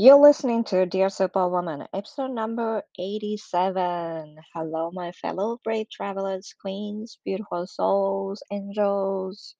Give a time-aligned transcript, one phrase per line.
[0.00, 4.36] You're listening to Dear Superwoman, episode number 87.
[4.54, 9.56] Hello, my fellow brave travelers, queens, beautiful souls, angels.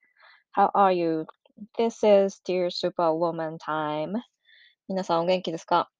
[0.52, 1.26] How are you?
[1.76, 4.14] This is Dear Superwoman time.
[4.88, 5.90] 皆さんお元気ですか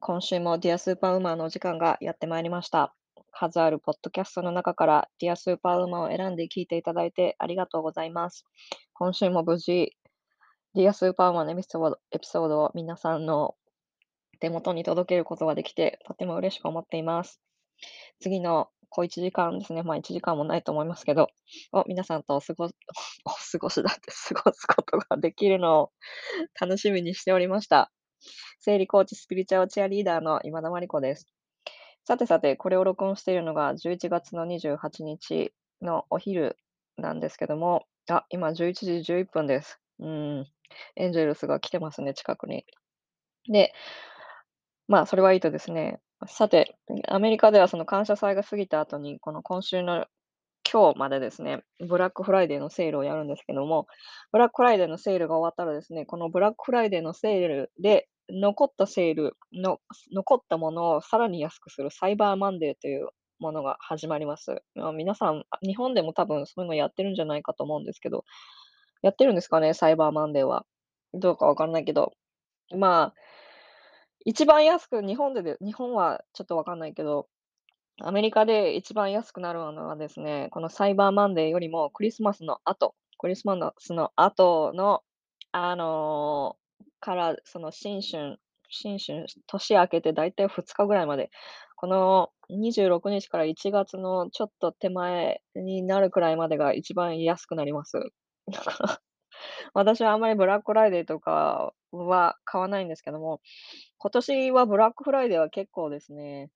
[0.00, 2.94] 今週も Dear Superwoman のお時間がやってまいりました。
[3.32, 8.46] 数あるポッドキャストの中から Dear Superwoman を選んで聞いていただいてありがとうございます。
[8.94, 9.94] 今週も無事
[10.76, 13.54] Dear Superwoman のエピソードエピソードを皆さんの
[14.40, 17.40] 手元に届けることができて、とても嬉しく思っています。
[18.20, 21.28] 次の小1時間ですね、まあ1時間もないと思いますけど、
[21.72, 22.64] を皆さんとお過ご
[23.24, 25.92] お過ごしだって過ごすことができるのを
[26.60, 27.90] 楽しみにしておりました。
[28.58, 31.26] 生理コーチスピリチュアルチアリーダーの今田真理子です。
[32.04, 36.58] さてさて、これを録音しているのが11月の28日のお昼
[36.98, 39.80] なんですけども、あ、今11時11分です。
[39.98, 40.46] うん、
[40.96, 42.64] エンジェルスが来てますね、近くに。
[43.50, 43.72] で、
[44.88, 46.76] まあ、それはいいとですね、さて、
[47.08, 50.06] アメリカではその感謝祭が過ぎた後に、この今週の
[50.70, 53.86] 今日までですね、ブラックフライデーのセールをやるんですけども、
[54.32, 59.78] ブラックフライデーのセールが終わったらですね、このブラックフライデーのセールで残ったセールの、
[60.12, 63.08] 残ったものをさらに安くするサイバーマンデーという
[63.38, 64.62] ものが始まります。
[64.94, 68.24] 皆さん、日本でも多分そういうのやってるんじゃないかと思うんですけど、
[69.02, 70.66] やってるんですかね、サイバーマンデーは。
[71.14, 72.12] どうかわかんないけど。
[72.74, 73.14] まあ、
[74.24, 77.28] 一番安く、日本でで、日本はちょっとわかんないけど、
[78.00, 85.02] アメリカで一番安くなるのはですね、このサイバーマンデーよりもクリスマスの後、クリスマスの後の、
[85.52, 86.66] あのー
[87.00, 91.30] から、その新春、新春、年明けてだいたい2日ぐらいまで、
[91.76, 97.98] この26日から1月のちょっと手前になるくらいまでが一番安くなります。
[99.74, 103.40] 私はあんまりブラックフライデーとかは買わないんですけども、
[103.98, 106.50] 今年はブラックフライデーは結構ですね、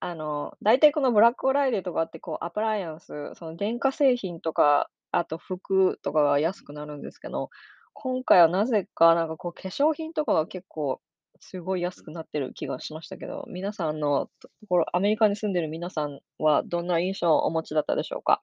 [0.00, 7.50] あの、大体このブラックフライデーとかってこう appliance、その電化製品とか、あと服とかが安くなるんですけど、
[7.94, 11.00] 今回はなぜかなんかこう化粧品とかが結構
[11.40, 18.42] すごい安くなってる気がしましたけど、皆さんのところ、アメリカに住んでる皆さんはどんな印象をお持ちだったでしょうか？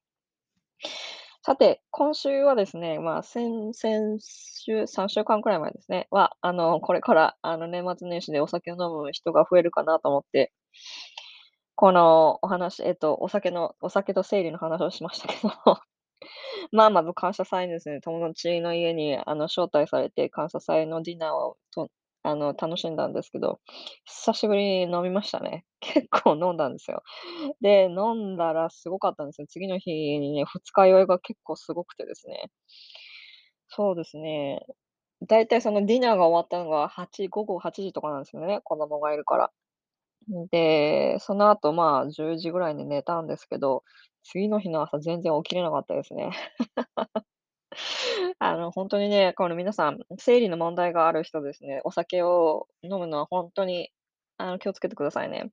[1.48, 10.52] さて、今週はですね、まあ、先々週、3週間くらい前ですね、は、あの、これから、あの、年末年始でお酒を飲む人が増えるかなと思って、
[11.76, 15.50] このお話、えっと、お酒の、お酒と生理の話をしましたけど、
[16.74, 21.88] まあ、まず感謝祭にですね、友達の家に、あの、招待されて、感謝祭のディナーをと、
[22.28, 23.60] あの、楽しんだんですけど、
[24.06, 25.66] 久しぶりに飲みましたね。
[25.82, 27.04] 結構飲んだんですよ。
[27.62, 29.48] で、飲んだらすごかったんですよ。
[29.48, 32.50] 次の日にね、二日酔いが結構すごくてですね。
[33.70, 34.66] そうですね。
[35.28, 39.52] だいたいそのディナーが終わったのが8、午後8時とかなんですよね、子供がいるから。
[40.52, 43.84] で、その後、まあ、10時ぐらいに寝たんですけど、
[44.24, 46.32] 次の日の朝全然起きれなかったですね。
[48.40, 53.92] あの、本当にね、この皆さん、生理の問題がある人ですね、お酒を飲むのは本当に、
[54.38, 55.52] あの、気をつけてくださいね。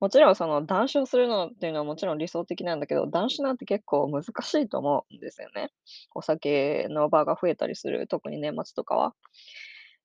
[0.00, 5.70] もちろんその断酒をするのっていうのはもちろん理想的なんだけど、断酒なんて結構難しいと思うんですよね。
[6.14, 9.14] お酒の場が増えたりする、特に年末とかは。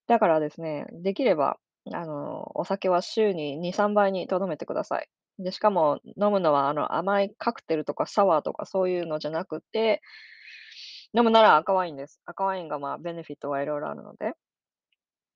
[0.08, 1.58] だからですね、できれば、
[1.94, 5.10] あの、お酒は週に2、3倍にとどめてください。
[5.40, 10.02] で、しかも飲むのはあの甘いカクテルとかサワーとかそういうのじゃなくて、
[11.14, 12.22] 飲むなら赤ワインです。
[12.26, 14.34] 赤ワインがまあベネフィットがいろいろあるので。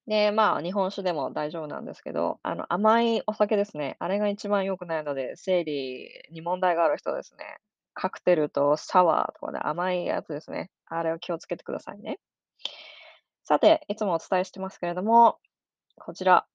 [0.08, 3.96] で、まあ日本酒でも大丈夫なんですけど、あの甘いお酒ですね。
[4.00, 7.58] あれが一番良くないので、生理に問題がある人ですね。
[7.94, 10.70] カクテルとサワーとかで甘いやつですね。
[10.88, 12.20] あれを気をつけてくださいね。
[13.44, 15.38] さて、いつもお伝えしてますけれども、
[15.98, 16.46] こちら、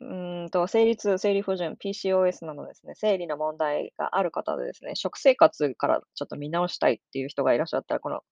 [0.00, 0.04] う
[0.46, 8.22] んと、生理痛、生理不順、PCOS などですね、生理の問題がある方でですね、食生活からちょっと見直したいっていう人がいらっしゃったら、この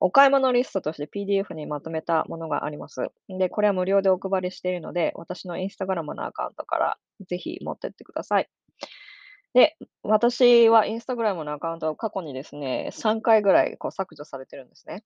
[0.00, 3.08] お買い物リストとして PDF にまとめたものがあります。
[3.28, 6.98] で、これは無料でお配りしているので、私のインスタグラムのアカウントから
[7.28, 8.48] ぜひ持ってってください。
[9.52, 15.04] で、私はインスタグラムのアカウントを過去にですね、3回ぐらいこう削除されてるんですね。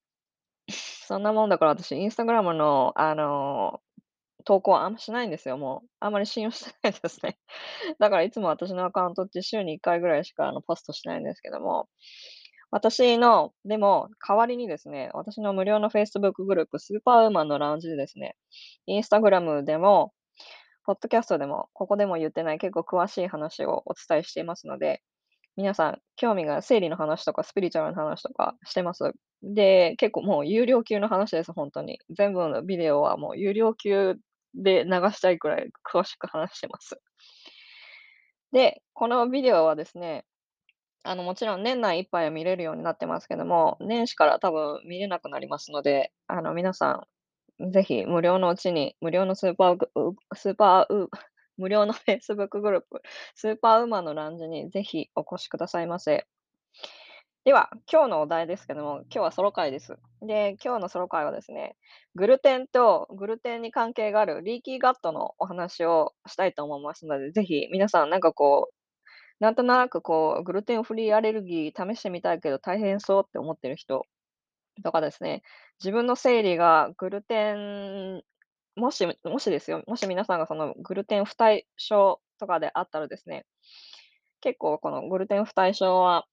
[0.68, 3.80] そんなもんだから私、インスタグラムの、あの、
[4.44, 5.88] 投稿はあんましないんですよ、もう。
[6.00, 7.38] あんまり信用してないですね。
[7.98, 11.88] だからいつも私のアカウントって週に1回ぐらいしかあのポストしないんですけども、
[12.74, 18.34] 私の、でも代わりにですね、私の無料の Facebook グループ、スーパーウーマンのラウンジでですね、
[18.86, 20.12] インスタグラムでも、
[20.84, 25.02] ポッドキャストでも、ここでも言ってない結構詳しい話をお伝えしていますので、
[25.56, 29.12] 皆さん、興味が生理の話とかスピリチュアルの話とかしてます。
[29.44, 32.00] で、結構もう有料級の話です、本当に。
[32.10, 34.16] 全部のビデオはもう有料級
[34.52, 37.00] で流したいくらい詳しく話してます。
[38.50, 40.24] で、このビデオはですね、
[41.04, 47.06] あの、もちろん年内いっぱいは見れるようになってますけども、年始から多分見れなくなりますので、あの、皆さ
[47.60, 51.10] ん、ぜひ無料のうちに、無料のスーパーグうスーパーう
[51.58, 53.02] 無料の Facebook グループ、
[53.34, 56.26] スーパーウーマンのランジにぜひお越しくださいませ。
[57.44, 59.98] では、今日のお題ですけども、今日はソロ会です。
[60.22, 61.76] で、今日のソロ会はですね、
[62.14, 68.83] グルテンとグルテンに関係があるリーキーガットのお話をしたいと思いますので、ぜひ皆さんなんかこう、
[69.44, 74.06] なんとなくこう、グルテンフリーアレルギー試してみたいけど大変そうって思ってる人
[74.82, 75.42] とかですね、
[75.80, 78.22] 自分の生理がグルテン、
[78.74, 83.44] もし、もしですよ、もし皆さんがそのグルテン不対症とかであったらですね、
[84.40, 86.26] 結構このグルテン不対症は、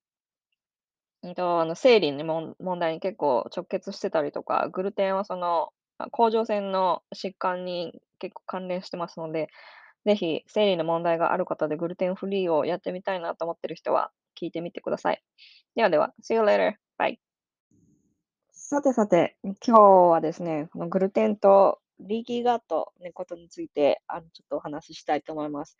[1.21, 5.73] うんと、あの生理にもん問題に結構直結してたりとか、グルテンはその、
[6.11, 9.49] 甲状腺の疾患に結構関連してますので、
[10.05, 15.23] ぜひ生理の問題がある方でグルテンフリーをやってみたいなと思ってる人は聞いてみてください。
[15.75, 16.73] ではでは、See you later.
[16.97, 17.17] Bye.
[18.51, 25.77] さてさて、今日はですね、このグルテンとリーキーガットのことについて、あの、ちょっとお話ししたいと思います。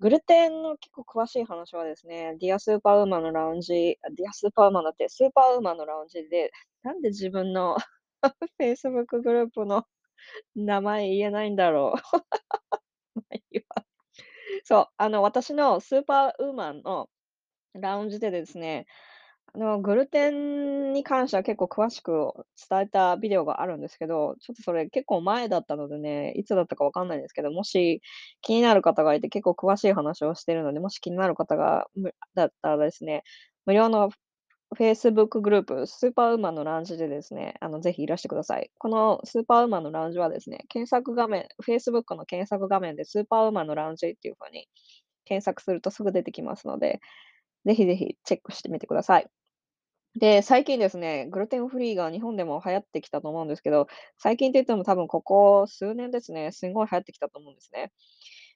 [0.00, 6.52] グルテンの結構詳しい話はですね、ディアスーパーウーマンのラウンジ、ディアスーパーウーマンだって、スーパーウーマンのラウンジで、
[6.82, 7.76] なんで自分の
[8.60, 9.84] Facebook グループの
[10.54, 12.00] 名前言えないんだろう。
[13.30, 13.84] まあいわ。
[14.64, 17.10] そう、あの、私のスーパーウーマンの
[17.74, 18.86] ラウンジでですね、
[19.54, 22.32] あの、グルテンに関しては結構詳しく
[22.70, 28.02] 伝えたビデオがあるんですけど、ちょっとそれ結構前だったのでね、いつだったかわかんないんですけど、もし
[28.42, 31.88] 気になる方がいて結構詳しい話をしているので、もし気になる方が
[32.34, 33.24] だったらですね、
[33.66, 34.10] 無料の
[34.76, 38.70] Facebook グループ、スーパーウーマンのラウンジでですね、あの、ぜひいらしてください。
[38.78, 44.68] このスーパーウーマンのラウンジはですね、検索画面、Facebook の検索画面でスーパーウーマンのラウンジっていう風に
[45.24, 47.00] 検索するとすぐ出てきますので、
[47.66, 49.28] ぜひぜひチェックしてみてください。
[50.18, 53.86] で、最近ですね、グルテンフリーが日本でも流行ってきたと思うんですけど、
[54.18, 57.92] 最近って言っても多分ここ数年ですね、すごい流行ってきたと思うんですね。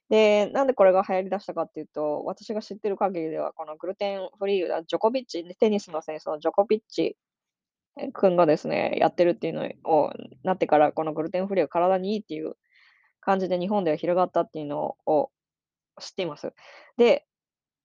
[0.09, 7.17] で、なんでこれが流行り出したかっていうと、私が知ってる限りでは、このグルテンフリージョコビッチ、テニスの選手のジョコビッチ
[8.13, 10.11] 君がですね、やってるっていうのを
[10.43, 12.55] なってから、このグルテンフリーは体にいいっていう
[13.21, 15.31] 感じで日本では広がったっていうのを
[15.99, 16.53] 知っています。
[16.97, 17.25] で、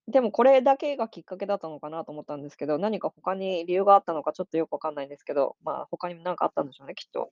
[0.08, 7.30] でもこれだけがきっかけだったのかなと思ったんですけど、何か他に理由があったのかちょっとよくわかんないんですけど、まあ、他にもなんかあったんでしょうね、きっと。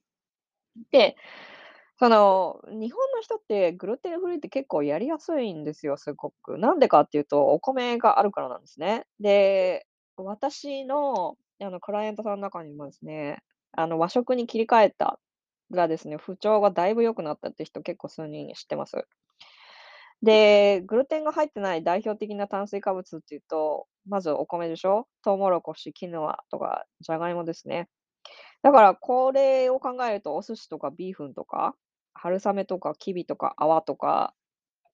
[0.91, 1.17] で、
[1.99, 6.57] その、日本の人ってグルテンフリーって結構やりやすいんですよ、すごく。
[6.57, 9.05] なんでかっていうと、お米があるからなんですね。
[9.19, 9.85] で、
[10.15, 13.43] 私の、あの、クライアントさんの中にもですね、
[13.73, 15.19] あの、和食に切り替えた
[15.71, 19.05] らですね、不調がだいぶ良くなったって人結構数人知ってます。
[20.21, 27.89] で、グルテンが入ってない代表的な炭水化物っていうと、まずお米でしょ、トウモロコシ、キヌアとかジャガイモですね。
[28.63, 31.75] だからこれを考えると、お寿司とかビーフンとか、
[32.21, 34.33] 春雨とかキビとか泡とか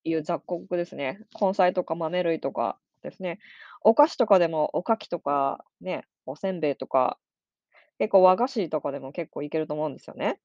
[0.04, 1.19] いう雑穀ですね。
[1.42, 3.39] 根菜とか豆類とかですね。
[3.81, 7.19] お菓子とかでもおかきとかね、おせんべいとか、
[8.00, 10.39] 結構和菓子とかでも結構いけると思うんですよね。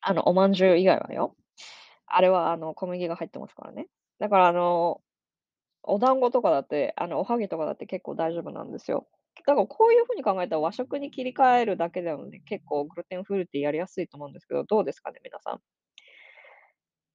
[0.00, 1.36] あの、お饅頭以外はよ。
[2.06, 3.88] あれはあの、小麦が入ってますからね。
[4.18, 5.02] だからあの、
[5.82, 9.08] お団子とかだって、あの、おはぎとかだって結構大丈夫なんですよ。
[9.46, 15.60] だからこういう風に考えたら和食に切り替えるだけでもね、結構グルテンフリーってやりやすいと思うんですけど、どうですかね、皆さん？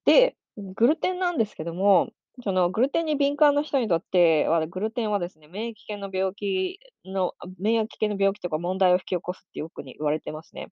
[0.06, 2.12] で、グルテンなんですけども、
[2.44, 10.70] そのグルテンに敏感な人にとっては、グルテンはですね、免疫系の病気の免疫系の病気とか問題を引き起こすってよくに言われてますね。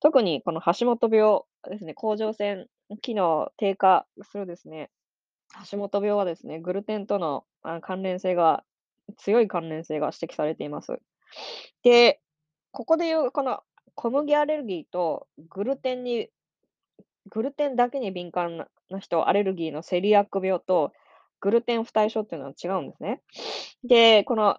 [0.00, 1.40] 特にこの橋本病
[1.70, 2.66] ですね、甲状腺
[3.02, 4.90] 機能低下するですね、
[5.70, 7.44] 橋本病はですね、グルテンとの
[7.82, 8.64] 関連性が
[9.16, 10.98] 強い関連性が指摘されています。
[11.82, 12.20] で、
[12.72, 13.60] ここでいうこの
[13.94, 16.28] 小麦アレルギーとグルテンに
[17.28, 20.92] グルテンだけに敏感な人、アレルギーのセリアック病と
[21.40, 23.22] グルテン不耐症っていうのは違うんですね。
[23.84, 24.58] で、この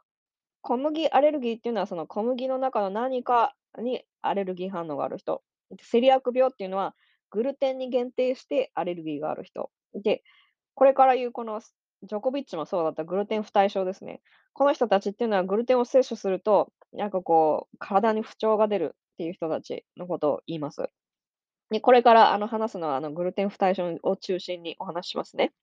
[0.62, 5.44] 小麦アレルギーっていうのは、その小麦の中の何かにアレルギー反応がある人。
[5.82, 6.96] セリアック病っていうのは、
[7.30, 9.72] グルテンに限定してアレルギーがある人。
[9.96, 10.24] で、
[10.75, 11.62] これから言うこの
[12.03, 14.22] ジョコビッチもそうだったグルテン不耐症ですね。
[14.53, 20.89] この人たちっていうのはグルテンを摂取すると、なんかこう、体に不調が出るっていう人たちのことを言います。
[21.72, 25.54] で、これからあの話すのは、あのグルテン不耐症を中心にお話ししますね。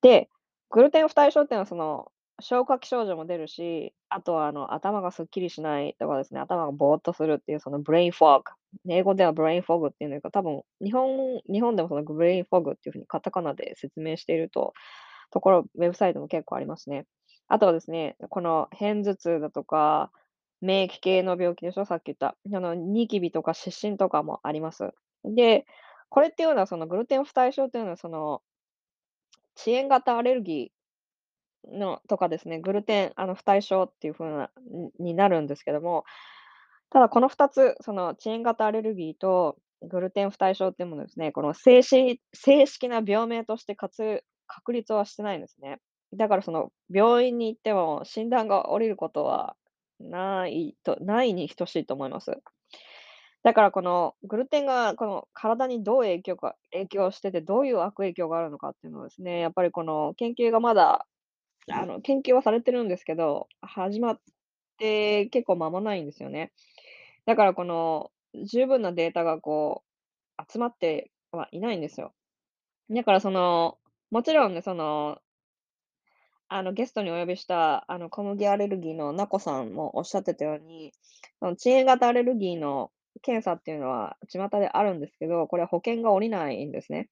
[0.00, 0.28] で、
[0.70, 2.10] グルテン不耐症っていうのはその、
[2.40, 8.44] 消化器症状も出るし、あとはあの、頭がすっきりしないとかですね、頭がぼーっとするっていうその brain fog。
[8.88, 14.72] 英語では brain fog っていうのか、多分日本日本でもそのブレインフォグっていう風にカタカナで説明していると
[15.30, 17.06] ところ、ウェブサイトも結構ありますね。
[17.48, 20.10] あとはですね、この片頭痛だとか、
[20.60, 22.36] 免疫系の病気でしょ、さっき言った。
[22.52, 24.92] あの、ニキビとか湿疹とかもあります。
[25.24, 25.66] で、
[26.10, 28.42] これっていうのはそのグルテン不対症っていうのはその、
[29.56, 36.04] 遅延型アレルギーのとかですね、グルテン、あの、不対症っていう風な、にになるんですけども、
[36.90, 45.80] ただこの2つ、その遅延型アレルギーとグルテン不対症っていうものですね、この正式正式な病名としてかつ確立はしてないんですね。
[46.14, 49.56] だからその病院に行っても診断が下りることは
[50.00, 52.40] ないとないに等しいと思います。
[53.44, 61.06] だからこのグルテンがこの体にどう影響か影響してて、どういう悪影響があるのかっていうのはですね、やっぱりこの研究がまだ、
[61.70, 64.20] あの、研究はされてるんですけど、始まっ
[64.78, 66.52] て結構間もないんですよね。
[67.26, 68.10] だからこの
[68.44, 69.82] 十分なデータがこ
[70.38, 72.14] う集まってはいないんですよ。
[72.90, 73.78] だからその、
[74.10, 75.18] もちろんね、その
[76.48, 80.92] あの、ゲストにお呼びした、あの、小麦アレルギーのなこさんもおっしゃってたように、
[81.40, 82.90] その遅延型アレルギーの
[83.22, 87.08] 検査っていうのは巷であるんですけど、これは保険が下りないんですね。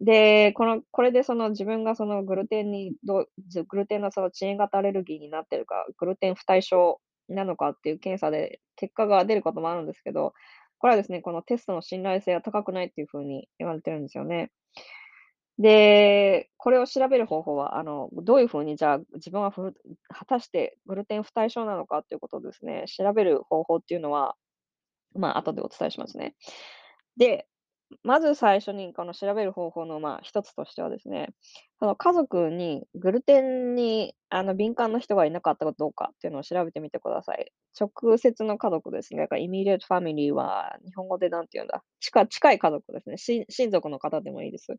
[0.00, 3.26] で、このこれでその自分がそのグルテンにど
[3.68, 10.34] グルテンのその遅延型アレルギーになってるか、グルテン不対症なのかっていう検査で結果が出ることもあるんですけど、
[10.78, 14.50] これはですね、このテストの信頼性は高くないっていう風に言われてるんですよね。
[15.58, 19.72] で、これを調べる方法は、あの、どういう風にじゃあ、自分はふ
[20.08, 24.36] 果たしてグルテン不対症なのかっていうことをですね、調べる方法っていうのは、
[25.14, 26.34] まあ、後でお伝えしますね。
[27.16, 27.46] で、
[28.02, 31.28] まず最初にこの調べる方法の、まあ、一つとしてはですね、
[31.78, 37.52] その家族にグルテンに、あの、敏感な人がいなかったかどうかっていうのを調べてみてください。
[37.78, 39.20] 直接の家族ですね。
[39.20, 43.44] だからイミディエ t トファミリーは、日本語でなんて言うんだ、近近い家族ですね。
[43.50, 44.76] 親族の方でもいいです。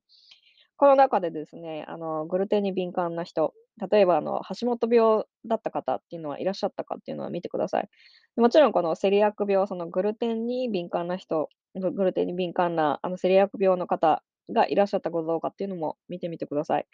[0.77, 3.53] この中でですね、あの、グルテンに敏感な人、
[3.89, 7.89] 例えばあの、橋本病だった方っていうのはいらっしゃったかっていうのは見てください。
[8.36, 16.86] もちろんこのセリアック病、そのグルテンに敏感な人、グルテンに敏感なあのセリアック病の方がいらっしゃったかどうかっていうのも見てみてください。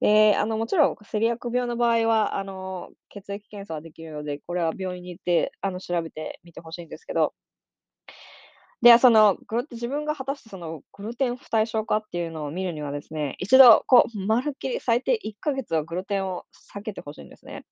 [0.00, 7.34] で、あの、もちろんセリアック病の場合は、あの、血液検査はできるので、これは病院に行って、あの、調べてみてほしいんですけど、
[8.82, 16.44] で、その、グル自分が果たしてそのグルテン不対症かっていうのを見るにはですね、一度こう、まるっきり最低1ヶ月はグルテンを
[16.74, 17.64] 避けてほしいんですね。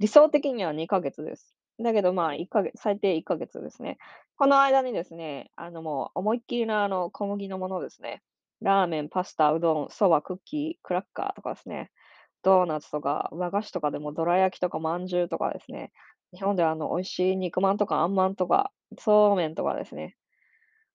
[0.00, 1.54] 理想的には2ヶ月です。
[1.80, 3.98] だけど、まあ、1ヶ月最低1ヶ月ですね。
[4.36, 8.22] この間にですね、あの、もう思いっきりな、あの、小麦のものですね。
[8.60, 11.90] ラーメン、パスタ、うどん、そば、クッキー、クラッカーとかですね。
[12.42, 15.92] ドーナツとか和菓子とかでもどら焼きとか饅頭とかですね。
[16.32, 20.16] 日本ではあの、美味しい肉まんとかあんまんとか、そうめんとかですね。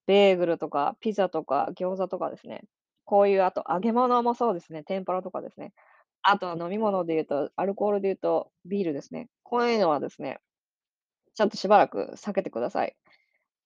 [0.08, 2.62] ベーグルとかピザとか餃子とかですね。
[3.06, 5.74] こういうあと揚げ物もそうですね、天ぷらとかですね。
[6.22, 9.28] あとは飲み物で言うと、アルコールで言うとビールですね。
[9.44, 10.40] こういうのはですね、
[11.34, 12.96] ちょっとしばらく避けてください。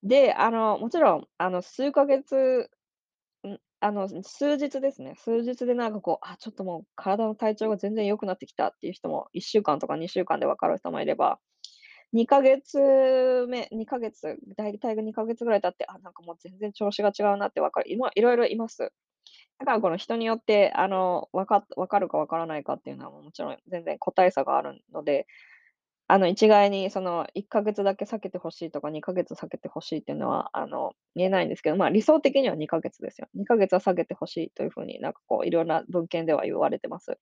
[0.05, 2.71] で、あの、もちろん、あの、数ヶ月、
[3.47, 5.15] ん、あの、数日ですね。
[5.17, 11.41] 数日でなんかこう、あ、ちょっともう体の体調が全然良くなってきたっていう人も1週間とか2週間で分かる人もいれば、
[12.13, 18.93] 2ヶ月目、2ヶ月、大体が2ヶ月ぐらい経って、あ、なんかもう全然調子が違うなってわかる、いまいろいろいます。
[19.59, 25.27] だからこの人によって、あの、わかっわかるかわからないかっていうのはもちろん全然個体差があるので、
[26.09, 33.29] あの、一概にその1ヶ月だけ避けてほしいとか2ヶ月避けてほしいっていうのは、あの、言えないんですけど、まあ、理想的には2ヶ月ですよ。
[33.35, 37.19] 2ヶ月は避けてほしいという風になんかこういろんな文献では言われてます。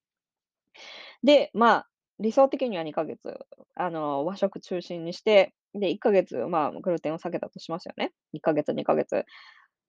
[1.22, 1.89] で、まあ、
[2.20, 3.38] 理想的には2ヶ月、
[3.74, 8.12] あの、和食中心にして、で、1ヶ月、まあ、グルテンを避けたとしますよね。
[8.32, 9.24] 1ヶ月、2ヶ月。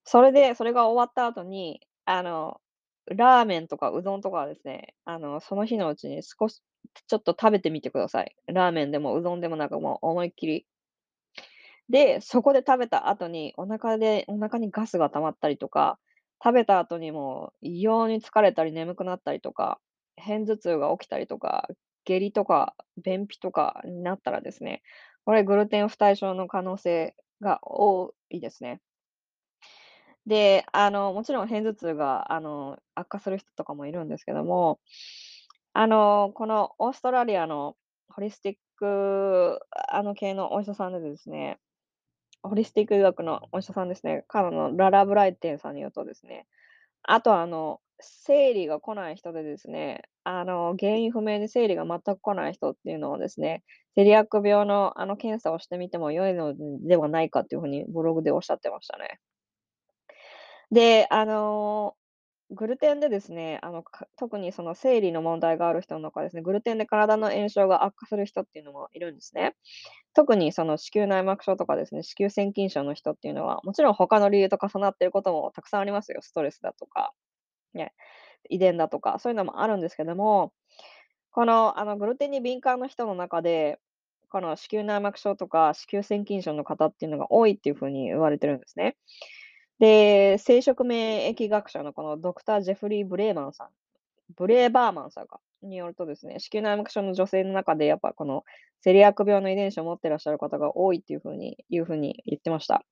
[0.05, 2.61] それで、それが終わった後に、あの、
[3.07, 6.61] ラーメンとかうどんとかはですね、あの、その日のうちに少し
[7.07, 8.35] ちょっと食べてみてください。
[8.47, 10.65] ラーメンでもうどんでもなんかもう思いっきり。
[11.89, 15.99] で、そこで食べた後にお腹でお腹にガスが溜まったりとか、
[16.43, 19.79] 食べた後にもう異様に疲れたり眠くなったりとか、
[20.17, 21.67] 片頭痛が起きたりとか、
[22.05, 24.81] 下痢とか便秘とかになったらですね、
[25.25, 28.81] これグルテン不対症の可能性が多いですね。
[30.27, 34.79] で、あの、もちろん片頭痛が、あの、悪化する人とかもいるんですけども、
[35.73, 37.75] あの、このオーストラリアの
[38.09, 41.59] ホリスティック、あの系のお医者さんでですね、
[42.43, 46.47] ホリスティック医学のお医者さんですね、彼のララ・ブライテンさんによるとですね、
[47.03, 53.63] あとあの、生理が来ない人でですね、あの、原因不明で生理が全く来ない人っていうのをですね、
[53.95, 56.53] セリアック病の、あの、検査をしてみても良いの
[56.85, 59.19] ではないかっていう風にブログでおっしゃってましたね。
[60.71, 61.95] で、あの、
[62.53, 63.83] グルテンでですね、あの、
[64.17, 69.55] 特にその生理の問題がある人の中ですね、グルテンで体の炎症が悪化する人っていうのもいるんですね。
[70.13, 76.19] 特にその子宮内膜症とかですね、子宮腺筋症の人っていうのは、もちろん他の理由と重なっていることもたくさんありますよ。
[76.21, 77.13] ストレスだとか、
[77.73, 77.93] ね、
[78.49, 80.53] 遺伝だとか、そういうのもあるんですけども、
[81.31, 83.79] この、あの、グルテンに敏感な人の中で、
[84.29, 88.95] この子宮内膜症とか子宮腺筋症の方っていうのが多いっていう風に言われてるんですね。
[89.79, 93.69] で、生殖免疫学者のこのドクター・ジェフリー・ブレーマンさん
[94.35, 98.43] ブレーバーマンさんかによるとですね、子宮内膜症の女性の中でやっぱこの
[98.81, 102.83] セリアック病の遺伝子を持ってらっしゃる方が多いっていう風にいう風に言ってました。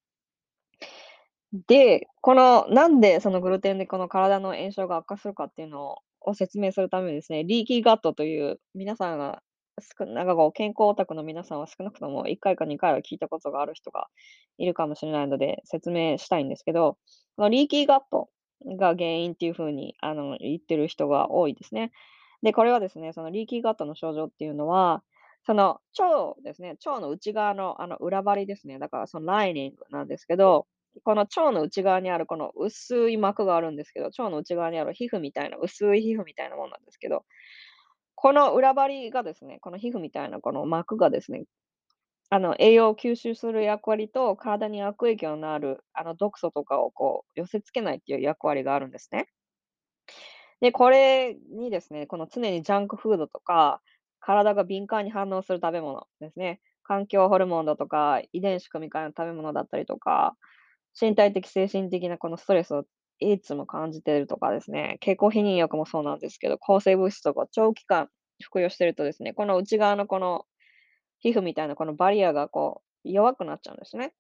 [1.53, 9.41] で、このなんでそのグルテンでこの体の炎症が悪化するかっていうのを説明するためにですね、リーキーガットという皆さんが
[10.00, 14.08] なんかこう健康オタクの皆さんは少なくとも1回か2回は聞いたことがある人が
[14.58, 16.98] いるかもしれないので説明したいんですけど、
[17.36, 18.29] このリーキーガット
[18.77, 21.91] が原因っていう風にあの言ってる人が多いですね。
[22.44, 25.03] で、これはですね、そのリーキーガットの症状っていうのは、
[25.46, 30.68] その腸ですね、腸の内側のあの裏張りですね、だからそのライニングなんですけど、
[31.03, 37.25] この腸の内側にあるこの薄い膜があるんですけど、腸の内側にある皮膚みたいな、薄い皮膚みたいなものなんですけど、
[38.15, 41.46] この裏張りがですね、この皮膚みたいなこの膜がですね、
[42.29, 49.27] あの栄養を吸収する役割と体に悪影響のあるあの毒素とかをこう寄せ付けないっていう役割があるんですね。
[50.62, 53.81] で、これにですね、この常にジャンクフードとか、
[54.19, 56.60] 体が敏感に反応する食べ物ですね。
[56.84, 60.36] 環境ホルモンだとか、遺伝子組み換えの食べ物だったりとか、
[61.00, 62.86] 身体的、精神的なこのストレスを
[63.19, 68.10] いつも感じてるとかですね、経口避妊薬もそうなんですけど、抗生物質とか長期間
[68.41, 70.46] 服用してるとですね、この内側のこの
[71.19, 74.13] 皮膚みたいなこのバリアがこう弱くなっちゃうんですね。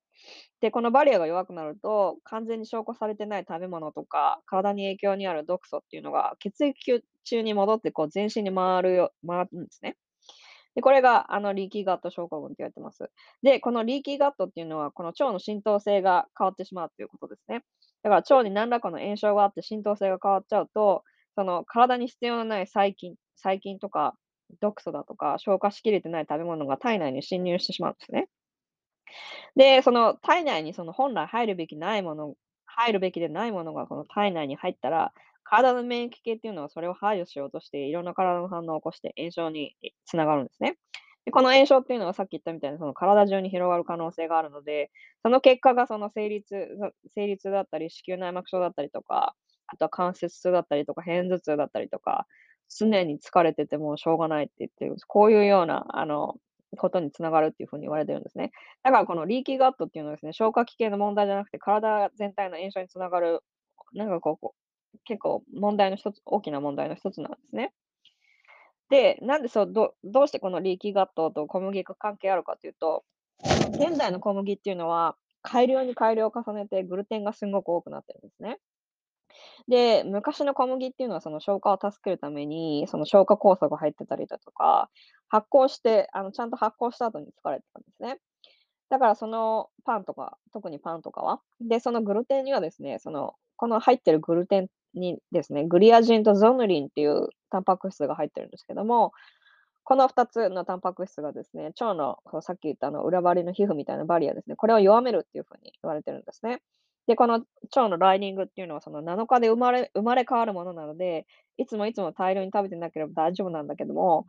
[0.61, 9.95] で、このバリアが弱くなると、完全に消化されてない食べ物とか、体に影響にある毒素っていうのが血液中に戻ってこう全身に回るよ回るんですね。
[10.75, 13.09] で、これがあのリーキーガット症候群って言われてます。
[13.41, 17.63] で、このリーキーガットっていうのは、この腸の浸透性が変わってしまうということですね。
[18.03, 21.03] だから腸に何らかの炎症があって浸透性が変わっちゃうと、
[21.35, 24.15] その体に必要のない細菌細菌とか
[24.61, 28.27] 毒素だとか、消化しきれてない食べ物が体内に侵入してしまうんですね。
[29.55, 35.13] で、その体内にその本来入るべきないもの入るべきでないものがこの体内に入ったら、
[35.49, 40.77] 体の免疫系っていうのはそれを排除しようとして、いろんな体の反応を起こして炎症につながるんですね。
[41.25, 44.91] で、この炎症っていうのはさっき言ったみたいにその体中に広がる可能性があるので、
[45.23, 46.55] その結果がその生理痛
[47.15, 49.35] 生理痛だったり、子宮内膜症だったりとか、
[49.65, 52.27] あとは関節痛だったりとか、片頭痛だったりとか、
[52.69, 56.35] 常に疲れててもしょうがないって言ってる、こういうようなあの
[56.77, 58.51] ことにつながるっていう風に言われてるんですね。
[58.83, 63.41] だからこのリーキーガットっていうのはですね、消化器系の問題じゃなくて、体全体の炎症につながる、
[63.93, 64.51] なんか、こう
[65.05, 67.73] 結構問題の一つ大きな問題の一つなんですね。
[68.89, 73.03] で、なんでそうどどうしてこのリーキーガットと小麦が関係あるかというと、
[73.43, 78.59] 現代の小麦っていうのは、改良に改良を重ねてグルテンがすごく多くなってるんですね。
[79.67, 84.89] で、昔の小麦っていうのはその消化を助けるために、その消化酵素が入ってたりだとか、
[85.27, 88.19] 発酵して、あの、ちゃんと発酵した後に疲れてたんですね。
[88.89, 99.11] だからそのパンとか、特にパンとかは、で、そのグルテンにはですね、その、この入ってるグルテンにですね、グリアジンとゾヌリンっていうタンパク質が入ってるんですけども、
[99.83, 106.61] この2つのタンパク質がですね、腸の、のさっき言ったあの裏張りの皮膚みたいなバリアですね、これを弱めるっていう風に言われてるんですね。
[107.07, 107.33] で、この
[107.75, 111.25] 腸のライニングっていうのはその7日で生まれ生まれ変わるものなので、
[111.57, 114.27] いつもいつも大量に食べてなければ大丈夫なんだけども、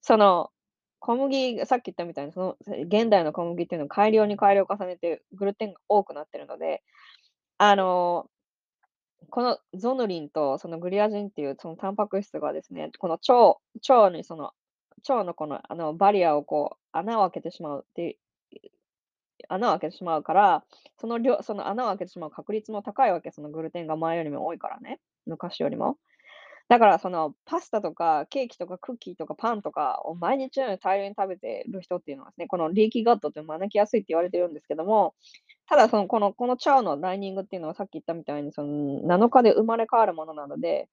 [0.00, 0.50] その
[1.00, 2.56] 小麦、さっき言ったみたいに、その
[2.86, 6.82] 現代の小麦っていうのは改良に改良を重ねてグルテンが多くなってるので、
[7.58, 8.28] あの、
[9.30, 13.58] このゾノリンとそのグリアジンっていうそのタンパク質がですね、この腸
[13.88, 14.52] 腸にその
[15.08, 18.18] 腸のこのあのバリアをこう穴を開けてしまうって
[19.48, 20.64] 穴を開けてしまうから、
[20.98, 25.98] その量その穴を開けてしまう確率も高いわけ、そのグルテンが前よりも多いからね、昔よりも。
[26.68, 35.14] だからそのパスタとかケーキとかクッキーとかパンとかを毎日のように大量に食べてる人っていうのはですね、このリーキーガットって招きやすいって言われてるんですけども、
[35.68, 40.88] ただそのこのこの腸のライニングっていうのはさっき言ったみたいにその7日で生まれ変わるものなので、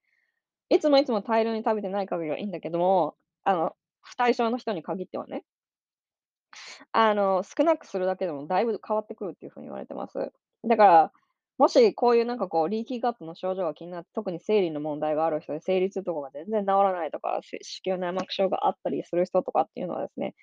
[0.69, 5.43] いつもいつも大量に食べてない限りはいいんだけども、あの、不対症の人に限ってはね、
[6.91, 10.31] あの、少なくするだけでもだいぶ変わってくるっていう風に言われてます。
[10.63, 11.11] だから、
[11.63, 20.35] もしこういうなんかこう、リーキーガットの症状が気になって、特に生理の問題がある人で、生理痛とかが全然治らないとか、子宮内膜症があったりする人とかっていうのはですね、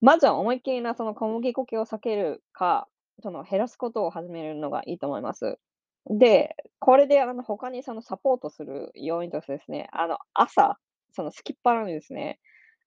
[0.00, 2.88] まずは思いっきりなその小麦粉系を避けるか、
[3.22, 5.60] その減らすことを始めるのがいいと思います。
[6.06, 10.80] で、これであの他にそのサポートする要因としてですね、あの朝、
[11.12, 12.40] そのすきっ腹にですね、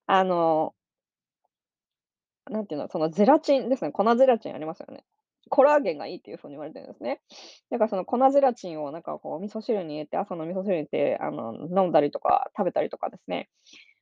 [0.06, 0.76] あの
[2.52, 5.06] なんていうの、そのゼラチンですね、粉ゼラチンありますよね。
[5.54, 7.22] コラーゲンがいいっていう風に言われてるんですね。
[7.70, 13.50] だからその粉ゼラチンをなんかこう味噌汁に入れて、朝の味噌汁に入れて、あの、飲んだりとか食べたりとかですね。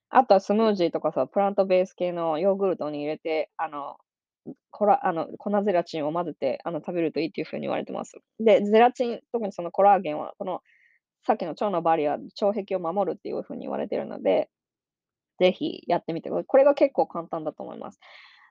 [0.10, 3.98] あとはスムージーとかさ、プラントベース系のヨーグルトに入れて、あの、
[4.70, 8.14] こらあの、粉ゼラチンを混ぜて、あの、食べるといいっていう風に言われてます。
[8.40, 10.62] で、ゼラチン、特にそのコラーゲンは、この、
[11.28, 14.50] さっきの腸のバリア、腸壁を守るっていう風に言われてるので、
[15.40, 16.46] ぜひやってみてください。
[16.46, 18.00] これが結構簡単だと思います。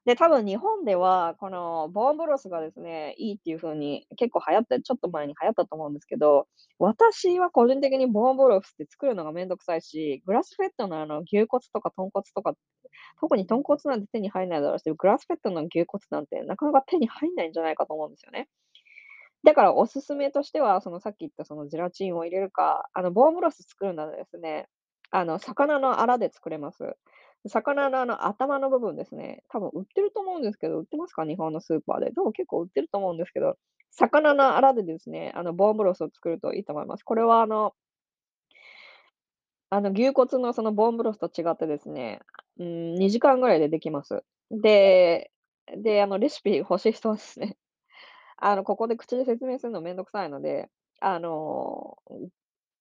[0.07, 12.55] で、多分日本では、このボーンブロスがですね、いいっていう風に結構流行ってちょっと前に流行ったと思うんですけど、私は個人的にボーンブロスって作るのがめんどくさいし、グラスフェッドのあの牛骨とか豚骨とか、
[13.21, 18.49] 特に豚骨なんて手に入んないだろうし、グラスフェッドの牛骨なんてなかなか手に入んないんじゃないかと思うんですよね。
[19.45, 24.69] だからおすすめとしては、そのさっき言ったそのゼラチンを入れるか、あのボーンブロス作るならですね、
[25.11, 26.97] あの魚のアラで作れます。
[27.48, 31.24] 魚のあの頭の部分ですね、多分売ってると思うんですけど、売ってますか？
[31.24, 32.12] 日本のスーパーで。
[32.12, 33.57] でも結構売ってると思うんですけど、
[33.90, 37.05] 魚のアラでですね、あのボーンブロスを作るといいと思います。
[37.05, 37.74] これはあの
[39.70, 42.20] あの牛骨のそのボーンブロスと違ってですね、
[42.59, 44.24] うん、2時間ぐらいでできます。
[44.50, 45.31] で、
[45.76, 47.57] で、あのレシピ欲しい人はですね、
[48.37, 50.68] あのここで口で説明するのめんどくさいので、
[51.00, 51.98] あの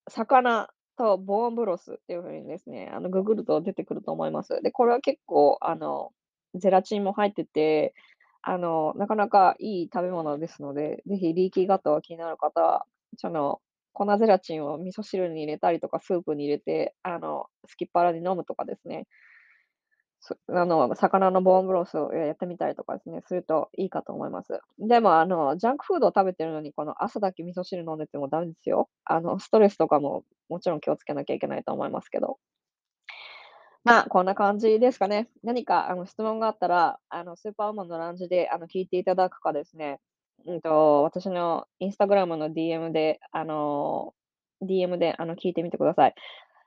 [0.08, 0.68] 魚
[1.00, 4.60] とボーンブロスっていう風にですね、あの、ググると出てくると思います。
[4.62, 6.12] で、これは結構、あの、
[6.54, 7.94] ゼラチンも入ってて、
[8.42, 12.86] あの、なかなかいい食べ物ですので、ぜひリーキーガットが気になる方は、
[13.16, 13.60] その、
[13.92, 19.06] 粉ゼラチンを味噌汁に入れたりとか、スープに入れて、あの、すきっ腹に飲むとかですね、
[20.48, 24.60] あの、魚のボーンブロスをやってみたりとかですね、するといいかと思います。
[24.78, 28.90] でも、あの、ジャンクフードを食べてるのに、この朝だけ味噌汁飲んでてもダメですよ。
[29.04, 32.38] あの、ストレスとかももちろん気をつけなきゃいけないと思いますけど。
[33.82, 35.30] まあ、こんな感じですかね。
[35.42, 40.00] 何か、あの、質問があったら、あの、スーパーウーマンのランジで、あの、聞いていただくかですね、
[40.46, 44.12] うんと、私のインスタグラムの DM で、あの、
[44.62, 46.14] DM で、あの、聞いてみてください。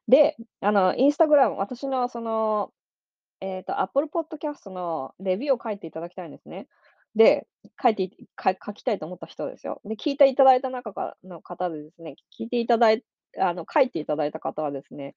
[0.07, 2.71] で、あの、インスタグラム、私のその
[3.43, 6.67] えっと、Apple Podcast のレビューを書いていただきたいんですね。
[7.13, 7.45] で、
[7.81, 8.09] 書いて
[8.41, 9.81] 書きたいと思った人ですよ。
[9.83, 13.03] で、聞いていただいた中かの方でですね、聞いていただい
[13.37, 15.13] あの、書いていただいた方はですね、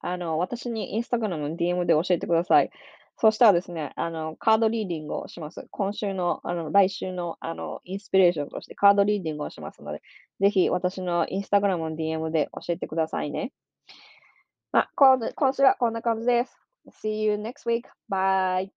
[0.00, 2.70] あの、私に Instagram の DM で教えてください。
[3.16, 5.66] そしたらですね、あの、カードリーディングをします。
[5.70, 10.02] 今週の、あの、来週の、あの、インスピレーションとしてカードリーディングをしますので、
[10.40, 13.52] ぜひ私の Instagram の DM で教えてくださいね。
[14.72, 16.61] まあ、今週はこんな感じです。
[16.90, 17.86] See you next week.
[18.08, 18.70] Bye.